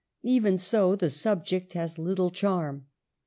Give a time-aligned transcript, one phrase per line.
[0.23, 2.87] Even so, the subject has little charm.